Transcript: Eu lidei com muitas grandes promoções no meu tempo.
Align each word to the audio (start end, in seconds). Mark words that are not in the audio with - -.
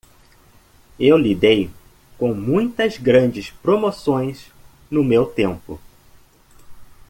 Eu 0.99 1.15
lidei 1.15 1.69
com 2.17 2.33
muitas 2.33 2.97
grandes 2.97 3.51
promoções 3.51 4.47
no 4.89 5.03
meu 5.03 5.27
tempo. 5.27 5.79